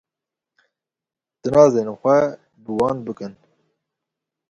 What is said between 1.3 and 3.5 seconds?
Tinazên xwe bi wan bikin.